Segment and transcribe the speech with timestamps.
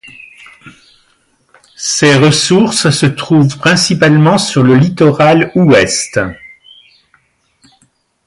[1.75, 6.19] Ces ressources se trouvent principalement sur le littoral ouest.